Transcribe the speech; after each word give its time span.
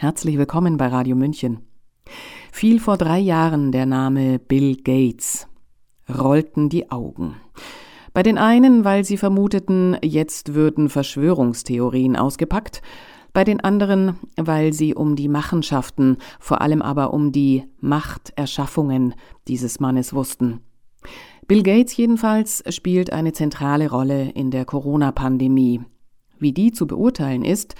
Herzlich 0.00 0.38
willkommen 0.38 0.76
bei 0.76 0.86
Radio 0.86 1.16
München. 1.16 1.58
Fiel 2.52 2.78
vor 2.78 2.96
drei 2.96 3.18
Jahren 3.18 3.72
der 3.72 3.84
Name 3.84 4.38
Bill 4.38 4.76
Gates. 4.76 5.48
Rollten 6.08 6.68
die 6.68 6.92
Augen. 6.92 7.34
Bei 8.14 8.22
den 8.22 8.38
einen, 8.38 8.84
weil 8.84 9.04
sie 9.04 9.16
vermuteten, 9.16 9.96
jetzt 10.00 10.54
würden 10.54 10.88
Verschwörungstheorien 10.88 12.14
ausgepackt, 12.14 12.80
bei 13.32 13.42
den 13.42 13.58
anderen, 13.58 14.20
weil 14.36 14.72
sie 14.72 14.94
um 14.94 15.16
die 15.16 15.26
Machenschaften, 15.26 16.18
vor 16.38 16.60
allem 16.60 16.80
aber 16.80 17.12
um 17.12 17.32
die 17.32 17.64
Machterschaffungen 17.80 19.16
dieses 19.48 19.80
Mannes 19.80 20.14
wussten. 20.14 20.60
Bill 21.48 21.64
Gates 21.64 21.96
jedenfalls 21.96 22.62
spielt 22.68 23.12
eine 23.12 23.32
zentrale 23.32 23.90
Rolle 23.90 24.30
in 24.30 24.52
der 24.52 24.64
Corona-Pandemie. 24.64 25.80
Wie 26.38 26.52
die 26.52 26.70
zu 26.70 26.86
beurteilen 26.86 27.44
ist, 27.44 27.74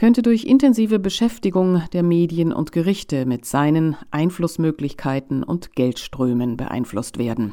könnte 0.00 0.22
durch 0.22 0.44
intensive 0.44 0.98
Beschäftigung 0.98 1.82
der 1.92 2.02
Medien 2.02 2.54
und 2.54 2.72
Gerichte 2.72 3.26
mit 3.26 3.44
seinen 3.44 3.96
Einflussmöglichkeiten 4.10 5.42
und 5.42 5.74
Geldströmen 5.74 6.56
beeinflusst 6.56 7.18
werden. 7.18 7.52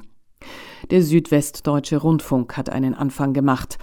Der 0.89 1.03
Südwestdeutsche 1.03 1.97
Rundfunk 1.97 2.55
hat 2.55 2.69
einen 2.69 2.93
Anfang 2.93 3.33
gemacht. 3.33 3.77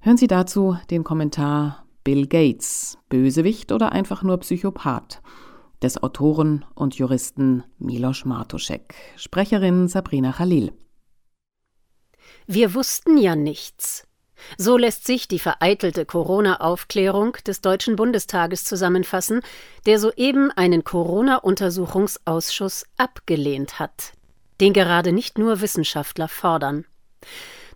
Hören 0.00 0.18
Sie 0.18 0.26
dazu 0.26 0.76
den 0.90 1.04
Kommentar 1.04 1.86
Bill 2.04 2.26
Gates, 2.26 2.98
Bösewicht 3.08 3.72
oder 3.72 3.92
einfach 3.92 4.22
nur 4.22 4.36
Psychopath 4.40 5.22
des 5.82 6.02
Autoren 6.02 6.66
und 6.74 6.96
Juristen 6.96 7.64
Milos 7.78 8.26
Martuszek, 8.26 8.94
Sprecherin 9.16 9.88
Sabrina 9.88 10.32
Khalil. 10.32 10.74
Wir 12.46 12.74
wussten 12.74 13.16
ja 13.16 13.36
nichts. 13.36 14.06
So 14.58 14.76
lässt 14.76 15.06
sich 15.06 15.28
die 15.28 15.38
vereitelte 15.38 16.04
Corona-Aufklärung 16.04 17.36
des 17.46 17.60
Deutschen 17.60 17.96
Bundestages 17.96 18.64
zusammenfassen, 18.64 19.40
der 19.86 19.98
soeben 19.98 20.50
einen 20.50 20.84
Corona-Untersuchungsausschuss 20.84 22.86
abgelehnt 22.96 23.78
hat, 23.78 24.12
den 24.60 24.72
gerade 24.72 25.12
nicht 25.12 25.38
nur 25.38 25.60
Wissenschaftler 25.60 26.28
fordern. 26.28 26.84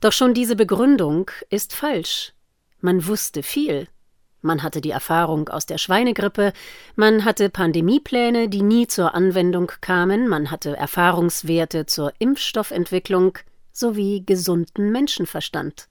Doch 0.01 0.13
schon 0.13 0.35
diese 0.35 0.57
Begründung 0.57 1.31
ist 1.51 1.75
falsch. 1.75 2.33
Man 2.81 3.07
wusste 3.07 3.43
viel. 3.43 3.89
Man 4.43 4.63
hatte 4.63 4.81
die 4.81 4.91
Erfahrung 4.91 5.49
aus 5.49 5.67
der 5.67 5.79
Schweinegrippe, 5.79 6.53
man 6.95 7.25
hatte 7.25 7.51
Pandemiepläne, 7.51 8.49
die 8.49 8.63
nie 8.63 8.87
zur 8.87 9.15
Anwendung 9.15 9.73
kamen, 9.81 10.29
man 10.29 10.53
hatte 10.53 10.77
Erfahrungswerte 10.77 11.87
zur 11.87 12.13
Impfstoffentwicklung 12.21 13.39
sowie 13.73 14.23
gesunden 14.25 14.93
Menschenverstand. 14.93 15.89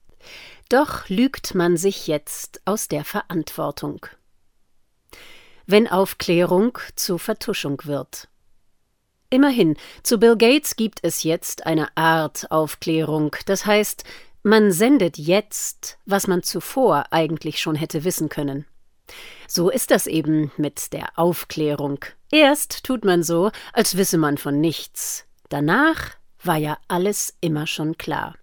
Doch 0.68 1.08
lügt 1.08 1.54
man 1.54 1.76
sich 1.76 2.06
jetzt 2.06 2.60
aus 2.64 2.88
der 2.88 3.04
Verantwortung. 3.04 4.06
Wenn 5.66 5.88
Aufklärung 5.88 6.78
zur 6.94 7.18
Vertuschung 7.18 7.82
wird. 7.84 8.28
Immerhin, 9.30 9.76
zu 10.02 10.18
Bill 10.18 10.36
Gates 10.36 10.76
gibt 10.76 11.00
es 11.02 11.24
jetzt 11.24 11.66
eine 11.66 11.96
Art 11.96 12.50
Aufklärung, 12.50 13.34
das 13.46 13.66
heißt, 13.66 14.04
man 14.42 14.70
sendet 14.70 15.18
jetzt, 15.18 15.98
was 16.06 16.28
man 16.28 16.44
zuvor 16.44 17.06
eigentlich 17.10 17.58
schon 17.58 17.74
hätte 17.74 18.04
wissen 18.04 18.28
können. 18.28 18.64
So 19.48 19.70
ist 19.70 19.90
das 19.90 20.06
eben 20.06 20.52
mit 20.56 20.92
der 20.92 21.18
Aufklärung. 21.18 22.04
Erst 22.30 22.84
tut 22.84 23.04
man 23.04 23.22
so, 23.22 23.50
als 23.72 23.96
wisse 23.96 24.18
man 24.18 24.38
von 24.38 24.60
nichts. 24.60 25.26
Danach 25.48 26.12
war 26.42 26.56
ja 26.56 26.78
alles 26.88 27.36
immer 27.40 27.66
schon 27.66 27.98
klar. 27.98 28.36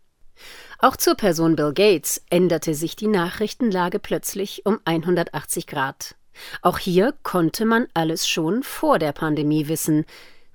Auch 0.83 0.97
zur 0.97 1.15
Person 1.15 1.55
Bill 1.55 1.71
Gates 1.73 2.21
änderte 2.29 2.75
sich 2.75 2.97
die 2.97 3.07
Nachrichtenlage 3.07 3.99
plötzlich 3.99 4.65
um 4.65 4.81
180 4.83 5.65
Grad. 5.65 6.15
Auch 6.61 6.77
hier 6.77 7.13
konnte 7.23 7.63
man 7.63 7.87
alles 7.93 8.27
schon 8.27 8.63
vor 8.63 8.99
der 8.99 9.13
Pandemie 9.13 9.69
wissen, 9.69 10.03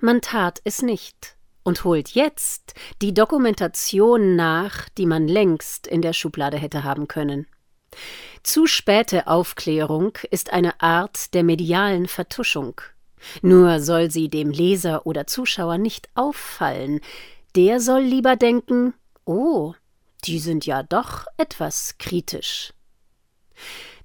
man 0.01 0.21
tat 0.21 0.61
es 0.65 0.83
nicht 0.83 1.35
und 1.63 1.83
holt 1.85 2.11
jetzt 2.11 2.75
die 3.01 3.15
Dokumentation 3.15 4.37
nach, 4.37 4.91
die 4.99 5.07
man 5.07 5.29
längst 5.29 5.87
in 5.87 6.03
der 6.03 6.13
Schublade 6.13 6.59
hätte 6.59 6.85
haben 6.85 7.09
können. 7.09 7.47
Zu 8.43 8.67
späte 8.67 9.29
Aufklärung 9.29 10.19
ist 10.31 10.53
eine 10.53 10.83
Art 10.83 11.33
der 11.33 11.43
medialen 11.43 12.07
Vertuschung. 12.07 12.83
Nur 13.41 13.81
soll 13.81 14.11
sie 14.11 14.29
dem 14.29 14.51
Leser 14.51 15.07
oder 15.07 15.27
Zuschauer 15.27 15.79
nicht 15.79 16.11
auffallen, 16.15 17.01
der 17.57 17.81
soll 17.81 18.03
lieber 18.03 18.37
denken, 18.37 18.93
oh, 19.25 19.73
die 20.25 20.39
sind 20.39 20.67
ja 20.67 20.83
doch 20.83 21.27
etwas 21.37 21.97
kritisch. 21.99 22.73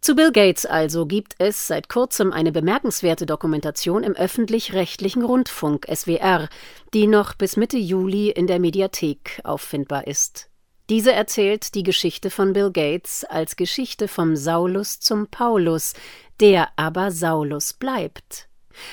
Zu 0.02 0.16
Bill 0.16 0.34
Gates 0.34 0.66
also 0.66 1.06
gibt 1.06 1.36
es 1.38 1.68
seit 1.68 1.88
kurzem 1.88 2.34
eine 2.34 2.52
bemerkenswerte 2.52 3.26
Dokumentation 3.26 4.04
im 4.04 4.14
öffentlich-rechtlichen 4.14 5.24
Rundfunk 5.24 5.88
SWR, 5.90 6.50
die 6.94 7.08
noch 7.08 7.36
bis 7.36 7.56
Mitte 7.56 7.78
Juli 7.78 8.30
in 8.30 8.48
der 8.48 8.60
Mediathek 8.60 9.40
auffindbar 9.46 10.08
ist. 10.08 10.50
Diese 10.90 11.14
erzählt 11.14 11.76
die 11.76 11.84
Geschichte 11.84 12.30
von 12.30 12.52
Bill 12.52 12.72
Gates 12.72 13.24
als 13.24 13.56
Geschichte 13.56 14.10
vom 14.10 14.36
Saulus 14.36 15.00
zum 15.00 15.28
Paulus, 15.28 15.94
der 16.42 16.68
aber 16.76 17.10
Saulus 17.12 17.72
bleibt. 17.72 18.50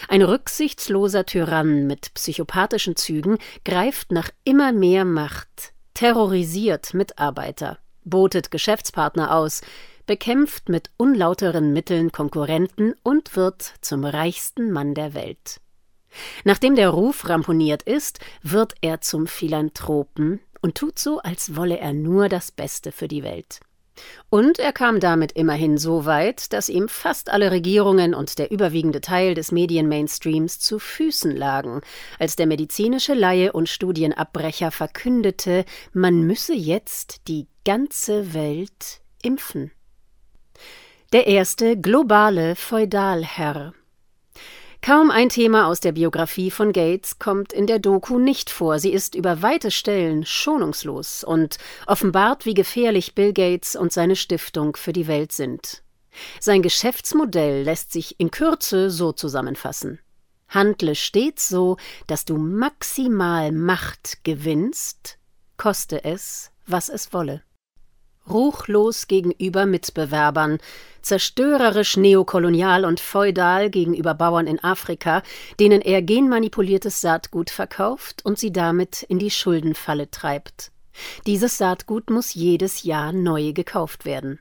Ein 0.09 0.22
rücksichtsloser 0.22 1.26
Tyrann 1.26 1.88
mit 1.88 2.14
psychopathischen 2.14 2.94
Zügen 2.94 3.38
greift 3.64 4.12
nach 4.12 4.30
immer 4.44 4.72
mehr 4.72 5.04
Macht, 5.04 5.72
terrorisiert 6.00 6.94
Mitarbeiter, 6.94 7.76
botet 8.04 8.50
Geschäftspartner 8.50 9.34
aus, 9.34 9.60
bekämpft 10.06 10.70
mit 10.70 10.88
unlauteren 10.96 11.74
Mitteln 11.74 12.10
Konkurrenten 12.10 12.94
und 13.02 13.36
wird 13.36 13.74
zum 13.82 14.06
reichsten 14.06 14.72
Mann 14.72 14.94
der 14.94 15.12
Welt. 15.12 15.60
Nachdem 16.42 16.74
der 16.74 16.88
Ruf 16.88 17.28
ramponiert 17.28 17.82
ist, 17.82 18.18
wird 18.42 18.76
er 18.80 19.02
zum 19.02 19.26
Philanthropen 19.26 20.40
und 20.62 20.74
tut 20.74 20.98
so, 20.98 21.18
als 21.18 21.54
wolle 21.54 21.78
er 21.78 21.92
nur 21.92 22.30
das 22.30 22.50
Beste 22.50 22.92
für 22.92 23.06
die 23.06 23.22
Welt. 23.22 23.60
Und 24.28 24.58
er 24.58 24.72
kam 24.72 25.00
damit 25.00 25.32
immerhin 25.32 25.76
so 25.76 26.04
weit, 26.04 26.52
dass 26.52 26.68
ihm 26.68 26.88
fast 26.88 27.30
alle 27.30 27.50
Regierungen 27.50 28.14
und 28.14 28.38
der 28.38 28.50
überwiegende 28.50 29.00
Teil 29.00 29.34
des 29.34 29.52
Medienmainstreams 29.52 30.58
zu 30.58 30.78
Füßen 30.78 31.34
lagen, 31.34 31.80
als 32.18 32.36
der 32.36 32.46
medizinische 32.46 33.14
Laie 33.14 33.52
und 33.52 33.68
Studienabbrecher 33.68 34.70
verkündete, 34.70 35.64
man 35.92 36.22
müsse 36.22 36.54
jetzt 36.54 37.28
die 37.28 37.48
ganze 37.64 38.32
Welt 38.34 39.00
impfen. 39.22 39.72
Der 41.12 41.26
erste 41.26 41.76
globale 41.76 42.54
Feudalherr 42.54 43.74
Kaum 44.82 45.10
ein 45.10 45.28
Thema 45.28 45.66
aus 45.66 45.80
der 45.80 45.92
Biografie 45.92 46.50
von 46.50 46.72
Gates 46.72 47.18
kommt 47.18 47.52
in 47.52 47.66
der 47.66 47.78
Doku 47.78 48.18
nicht 48.18 48.48
vor. 48.48 48.78
Sie 48.78 48.92
ist 48.92 49.14
über 49.14 49.42
weite 49.42 49.70
Stellen 49.70 50.24
schonungslos 50.24 51.22
und 51.22 51.58
offenbart, 51.86 52.46
wie 52.46 52.54
gefährlich 52.54 53.14
Bill 53.14 53.34
Gates 53.34 53.76
und 53.76 53.92
seine 53.92 54.16
Stiftung 54.16 54.76
für 54.76 54.94
die 54.94 55.06
Welt 55.06 55.32
sind. 55.32 55.82
Sein 56.41 56.62
Geschäftsmodell 56.62 57.62
lässt 57.62 57.92
sich 57.92 58.18
in 58.18 58.30
Kürze 58.30 58.91
so 58.91 59.12
zusammenfassen. 59.12 60.00
Handle 60.48 60.94
stets 60.94 61.48
so, 61.48 61.76
dass 62.06 62.24
du 62.24 62.38
maximal 62.38 63.52
Macht 63.52 64.24
gewinnst, 64.24 65.18
koste 65.58 66.04
es, 66.04 66.50
was 66.66 66.88
es 66.88 67.12
wolle 67.12 67.42
ruchlos 68.30 69.08
gegenüber 69.08 69.66
Mitbewerbern, 69.66 70.58
zerstörerisch 71.02 71.96
neokolonial 71.96 72.84
und 72.84 73.00
feudal 73.00 73.70
gegenüber 73.70 74.14
Bauern 74.14 74.46
in 74.46 74.62
Afrika, 74.62 75.22
denen 75.58 75.80
er 75.80 76.02
genmanipuliertes 76.02 77.00
Saatgut 77.00 77.50
verkauft 77.50 78.24
und 78.24 78.38
sie 78.38 78.52
damit 78.52 79.02
in 79.04 79.18
die 79.18 79.30
Schuldenfalle 79.30 80.10
treibt. 80.10 80.72
Dieses 81.26 81.58
Saatgut 81.58 82.10
muss 82.10 82.34
jedes 82.34 82.82
Jahr 82.82 83.12
neu 83.12 83.52
gekauft 83.52 84.04
werden. 84.04 84.41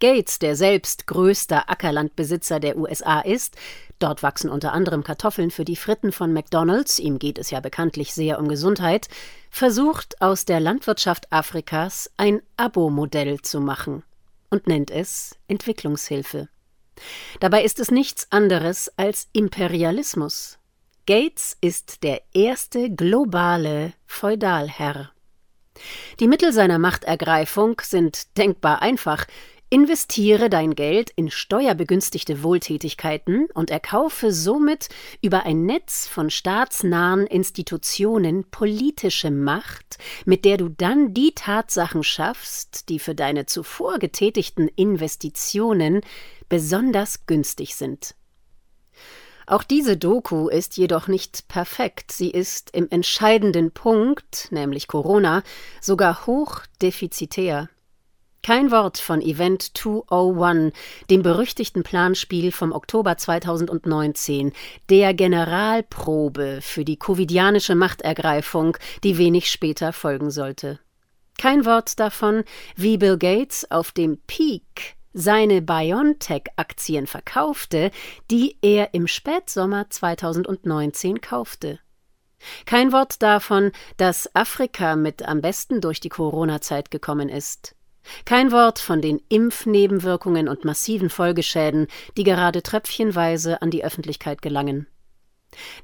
Gates, 0.00 0.40
der 0.40 0.56
selbst 0.56 1.06
größter 1.06 1.70
Ackerlandbesitzer 1.70 2.58
der 2.58 2.76
USA 2.76 3.20
ist, 3.20 3.56
dort 4.02 4.22
wachsen 4.22 4.50
unter 4.50 4.72
anderem 4.72 5.04
Kartoffeln 5.04 5.50
für 5.50 5.64
die 5.64 5.76
Fritten 5.76 6.12
von 6.12 6.32
McDonald's, 6.32 6.98
ihm 6.98 7.18
geht 7.18 7.38
es 7.38 7.50
ja 7.50 7.60
bekanntlich 7.60 8.12
sehr 8.14 8.38
um 8.38 8.48
Gesundheit, 8.48 9.08
versucht 9.50 10.20
aus 10.20 10.44
der 10.44 10.60
Landwirtschaft 10.60 11.32
Afrikas 11.32 12.10
ein 12.16 12.42
Abo-Modell 12.56 13.40
zu 13.40 13.60
machen 13.60 14.02
und 14.50 14.66
nennt 14.66 14.90
es 14.90 15.36
Entwicklungshilfe. 15.48 16.48
Dabei 17.40 17.64
ist 17.64 17.80
es 17.80 17.90
nichts 17.90 18.26
anderes 18.30 18.92
als 18.96 19.28
Imperialismus. 19.32 20.58
Gates 21.06 21.56
ist 21.60 22.02
der 22.02 22.22
erste 22.32 22.90
globale 22.90 23.92
Feudalherr. 24.06 25.10
Die 26.20 26.28
Mittel 26.28 26.52
seiner 26.52 26.78
Machtergreifung 26.78 27.80
sind 27.82 28.36
denkbar 28.36 28.82
einfach, 28.82 29.26
Investiere 29.72 30.50
dein 30.50 30.74
Geld 30.74 31.08
in 31.16 31.30
steuerbegünstigte 31.30 32.42
Wohltätigkeiten 32.42 33.46
und 33.54 33.70
erkaufe 33.70 34.30
somit 34.30 34.90
über 35.22 35.46
ein 35.46 35.64
Netz 35.64 36.06
von 36.06 36.28
staatsnahen 36.28 37.26
Institutionen 37.26 38.44
politische 38.50 39.30
Macht, 39.30 39.96
mit 40.26 40.44
der 40.44 40.58
du 40.58 40.68
dann 40.68 41.14
die 41.14 41.34
Tatsachen 41.34 42.02
schaffst, 42.02 42.90
die 42.90 42.98
für 42.98 43.14
deine 43.14 43.46
zuvor 43.46 43.98
getätigten 43.98 44.68
Investitionen 44.68 46.02
besonders 46.50 47.24
günstig 47.24 47.74
sind. 47.74 48.14
Auch 49.46 49.62
diese 49.62 49.96
Doku 49.96 50.50
ist 50.50 50.76
jedoch 50.76 51.08
nicht 51.08 51.48
perfekt. 51.48 52.12
Sie 52.12 52.30
ist 52.30 52.76
im 52.76 52.90
entscheidenden 52.90 53.70
Punkt, 53.70 54.48
nämlich 54.50 54.86
Corona, 54.86 55.42
sogar 55.80 56.26
hoch 56.26 56.60
defizitär. 56.82 57.70
Kein 58.42 58.72
Wort 58.72 58.98
von 58.98 59.20
Event 59.20 59.76
201, 59.78 60.72
dem 61.08 61.22
berüchtigten 61.22 61.84
Planspiel 61.84 62.50
vom 62.50 62.72
Oktober 62.72 63.16
2019, 63.16 64.52
der 64.90 65.14
Generalprobe 65.14 66.58
für 66.60 66.84
die 66.84 66.96
covidianische 66.96 67.76
Machtergreifung, 67.76 68.76
die 69.04 69.16
wenig 69.16 69.48
später 69.48 69.92
folgen 69.92 70.32
sollte. 70.32 70.80
Kein 71.38 71.64
Wort 71.64 72.00
davon, 72.00 72.42
wie 72.74 72.98
Bill 72.98 73.16
Gates 73.16 73.70
auf 73.70 73.92
dem 73.92 74.18
Peak 74.26 74.96
seine 75.12 75.62
BioNTech-Aktien 75.62 77.06
verkaufte, 77.06 77.92
die 78.30 78.56
er 78.60 78.92
im 78.92 79.06
Spätsommer 79.06 79.88
2019 79.88 81.20
kaufte. 81.20 81.78
Kein 82.66 82.90
Wort 82.90 83.22
davon, 83.22 83.70
dass 83.98 84.34
Afrika 84.34 84.96
mit 84.96 85.22
am 85.22 85.40
besten 85.42 85.80
durch 85.80 86.00
die 86.00 86.08
Corona-Zeit 86.08 86.90
gekommen 86.90 87.28
ist. 87.28 87.76
Kein 88.24 88.52
Wort 88.52 88.78
von 88.78 89.00
den 89.00 89.20
Impfnebenwirkungen 89.28 90.48
und 90.48 90.64
massiven 90.64 91.10
Folgeschäden, 91.10 91.86
die 92.16 92.24
gerade 92.24 92.62
tröpfchenweise 92.62 93.62
an 93.62 93.70
die 93.70 93.84
Öffentlichkeit 93.84 94.42
gelangen. 94.42 94.86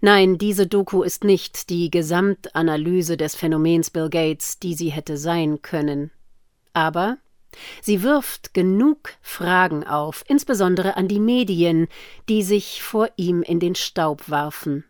Nein, 0.00 0.38
diese 0.38 0.66
Doku 0.66 1.02
ist 1.02 1.24
nicht 1.24 1.70
die 1.70 1.90
Gesamtanalyse 1.90 3.16
des 3.16 3.34
Phänomens 3.34 3.90
Bill 3.90 4.08
Gates, 4.08 4.58
die 4.58 4.74
sie 4.74 4.90
hätte 4.90 5.16
sein 5.18 5.62
können. 5.62 6.10
Aber 6.72 7.18
Sie 7.80 8.02
wirft 8.02 8.54
genug 8.54 9.14
Fragen 9.20 9.84
auf, 9.84 10.24
insbesondere 10.28 10.96
an 10.96 11.08
die 11.08 11.20
Medien, 11.20 11.88
die 12.28 12.42
sich 12.42 12.82
vor 12.82 13.08
ihm 13.16 13.42
in 13.42 13.58
den 13.58 13.74
Staub 13.74 14.28
warfen. 14.28 14.84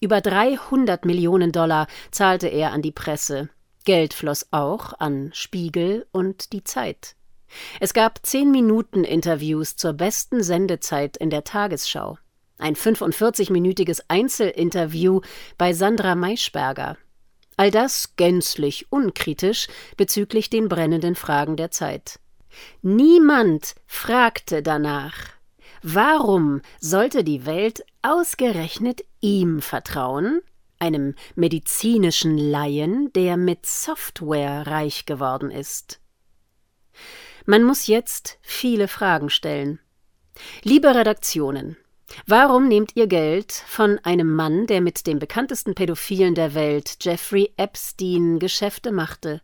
Über 0.00 0.20
300 0.20 1.04
Millionen 1.04 1.52
Dollar 1.52 1.86
zahlte 2.10 2.48
er 2.48 2.72
an 2.72 2.82
die 2.82 2.92
Presse. 2.92 3.48
Geld 3.86 4.14
floss 4.14 4.48
auch 4.50 4.92
an 4.98 5.30
Spiegel 5.32 6.06
und 6.10 6.52
die 6.52 6.64
Zeit. 6.64 7.14
Es 7.80 7.94
gab 7.94 8.26
zehn 8.26 8.50
Minuten 8.50 9.04
Interviews 9.04 9.76
zur 9.76 9.92
besten 9.92 10.42
Sendezeit 10.42 11.16
in 11.16 11.30
der 11.30 11.44
Tagesschau. 11.44 12.18
Ein 12.58 12.74
45-minütiges 12.74 14.02
Einzelinterview 14.08 15.20
bei 15.56 15.72
Sandra 15.72 16.16
Maischberger. 16.16 16.96
All 17.56 17.70
das 17.70 18.16
gänzlich 18.16 18.90
unkritisch 18.90 19.68
bezüglich 19.96 20.50
den 20.50 20.68
brennenden 20.68 21.14
Fragen 21.14 21.56
der 21.56 21.70
Zeit. 21.70 22.18
Niemand 22.82 23.76
fragte 23.86 24.64
danach. 24.64 25.14
Warum 25.82 26.60
sollte 26.80 27.22
die 27.22 27.46
Welt 27.46 27.84
ausgerechnet 28.02 29.04
ihm 29.20 29.62
vertrauen, 29.62 30.40
einem 30.78 31.14
medizinischen 31.34 32.38
Laien, 32.38 33.12
der 33.12 33.36
mit 33.36 33.66
Software 33.66 34.66
reich 34.66 35.06
geworden 35.06 35.50
ist? 35.50 36.00
Man 37.44 37.62
muss 37.62 37.86
jetzt 37.86 38.38
viele 38.42 38.88
Fragen 38.88 39.30
stellen. 39.30 39.78
Liebe 40.62 40.94
Redaktionen, 40.94 41.76
Warum 42.26 42.68
nehmt 42.68 42.92
ihr 42.94 43.06
Geld 43.06 43.52
von 43.52 43.98
einem 44.00 44.32
Mann, 44.34 44.66
der 44.66 44.80
mit 44.80 45.06
dem 45.06 45.18
bekanntesten 45.18 45.74
Pädophilen 45.74 46.34
der 46.34 46.54
Welt, 46.54 46.98
Jeffrey 47.00 47.52
Epstein, 47.56 48.38
Geschäfte 48.38 48.92
machte? 48.92 49.42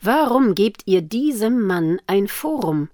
Warum 0.00 0.54
gebt 0.54 0.82
ihr 0.86 1.02
diesem 1.02 1.62
Mann 1.62 2.00
ein 2.06 2.28
Forum? 2.28 2.90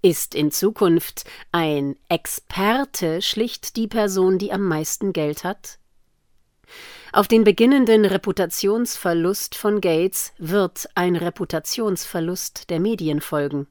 Ist 0.00 0.34
in 0.34 0.50
Zukunft 0.50 1.24
ein 1.52 1.96
Experte 2.08 3.22
schlicht 3.22 3.76
die 3.76 3.88
Person, 3.88 4.38
die 4.38 4.52
am 4.52 4.66
meisten 4.66 5.12
Geld 5.12 5.44
hat? 5.44 5.78
Auf 7.12 7.28
den 7.28 7.44
beginnenden 7.44 8.04
Reputationsverlust 8.04 9.54
von 9.54 9.80
Gates 9.80 10.32
wird 10.38 10.88
ein 10.94 11.16
Reputationsverlust 11.16 12.70
der 12.70 12.80
Medien 12.80 13.20
folgen. 13.20 13.66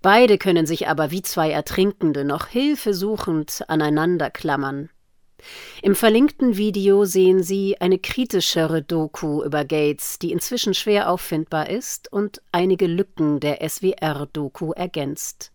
Beide 0.00 0.38
können 0.38 0.66
sich 0.66 0.88
aber 0.88 1.10
wie 1.10 1.22
zwei 1.22 1.50
Ertrinkende 1.50 2.24
noch 2.24 2.46
hilfesuchend 2.46 3.64
aneinander 3.68 4.30
klammern. 4.30 4.88
Im 5.82 5.94
verlinkten 5.94 6.56
Video 6.56 7.04
sehen 7.04 7.42
Sie 7.42 7.80
eine 7.80 7.98
kritischere 7.98 8.82
Doku 8.82 9.42
über 9.42 9.64
Gates, 9.64 10.18
die 10.18 10.32
inzwischen 10.32 10.72
schwer 10.72 11.10
auffindbar 11.10 11.68
ist 11.68 12.12
und 12.12 12.40
einige 12.52 12.86
Lücken 12.86 13.40
der 13.40 13.68
SWR-Doku 13.68 14.72
ergänzt. 14.72 15.52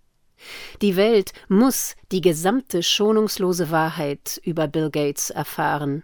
Die 0.82 0.96
Welt 0.96 1.32
muss 1.48 1.96
die 2.12 2.22
gesamte 2.22 2.84
schonungslose 2.84 3.72
Wahrheit 3.72 4.40
über 4.44 4.68
Bill 4.68 4.92
Gates 4.92 5.30
erfahren. 5.30 6.04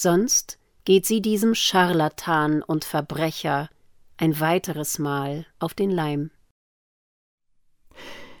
Sonst 0.00 0.60
geht 0.84 1.06
sie 1.06 1.20
diesem 1.20 1.56
Scharlatan 1.56 2.62
und 2.62 2.84
Verbrecher 2.84 3.68
ein 4.16 4.38
weiteres 4.38 5.00
Mal 5.00 5.44
auf 5.58 5.74
den 5.74 5.90
Leim. 5.90 6.30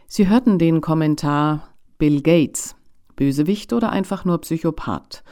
Sie 0.06 0.28
hörten 0.28 0.60
den 0.60 0.80
Kommentar 0.80 1.74
Bill 1.98 2.22
Gates, 2.22 2.76
Bösewicht 3.16 3.72
oder 3.72 3.90
einfach 3.90 4.24
nur 4.24 4.40
Psychopath 4.40 5.24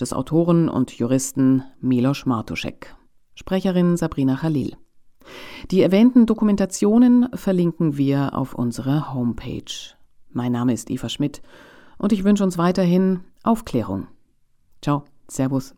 des 0.00 0.14
Autoren 0.14 0.70
und 0.70 0.90
Juristen 0.92 1.64
Milos 1.82 2.24
Martuschek. 2.24 2.96
Sprecherin 3.34 3.98
Sabrina 3.98 4.36
Khalil. 4.36 4.78
Die 5.70 5.82
erwähnten 5.82 6.24
Dokumentationen 6.24 7.28
verlinken 7.34 7.98
wir 7.98 8.38
auf 8.38 8.54
unserer 8.54 9.12
Homepage. 9.12 9.94
Mein 10.30 10.52
Name 10.52 10.72
ist 10.72 10.90
Eva 10.90 11.10
Schmidt 11.10 11.42
und 11.98 12.14
ich 12.14 12.24
wünsche 12.24 12.42
uns 12.42 12.56
weiterhin 12.56 13.20
Aufklärung. 13.42 14.06
Ciao, 14.80 15.04
Servus. 15.28 15.74